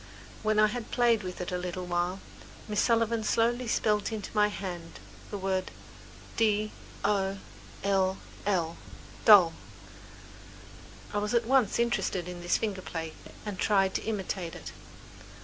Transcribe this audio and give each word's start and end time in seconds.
When 0.41 0.57
I 0.57 0.65
had 0.65 0.89
played 0.89 1.21
with 1.21 1.41
it 1.41 1.51
a 1.51 1.59
little 1.59 1.85
while, 1.85 2.21
Miss 2.67 2.81
Sullivan 2.81 3.23
slowly 3.23 3.67
spelled 3.67 4.11
into 4.11 4.31
my 4.35 4.47
hand 4.47 4.99
the 5.29 5.37
word 5.37 5.69
"d 6.37 6.71
o 7.05 7.37
l 7.83 8.17
l." 8.47 8.77
I 11.13 11.17
was 11.19 11.35
at 11.35 11.45
once 11.45 11.77
interested 11.77 12.27
in 12.27 12.41
this 12.41 12.57
finger 12.57 12.81
play 12.81 13.13
and 13.45 13.59
tried 13.59 13.93
to 13.93 14.01
imitate 14.01 14.55
it. 14.55 14.71